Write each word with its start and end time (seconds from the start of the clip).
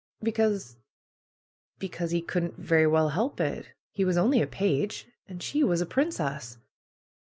^'Because— 0.25 0.77
because 1.77 2.09
he 2.09 2.23
couldn't 2.23 2.57
very 2.57 2.87
well 2.87 3.09
help 3.09 3.39
it. 3.39 3.67
He 3.91 4.03
was 4.03 4.17
only 4.17 4.41
a 4.41 4.47
page, 4.47 5.05
and 5.27 5.43
she 5.43 5.63
was 5.63 5.79
a 5.79 5.85
princess." 5.85 6.57